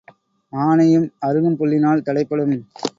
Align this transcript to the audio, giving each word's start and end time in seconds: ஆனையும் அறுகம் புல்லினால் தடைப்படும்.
ஆனையும் 0.53 1.07
அறுகம் 1.27 1.59
புல்லினால் 1.59 2.05
தடைப்படும். 2.07 2.57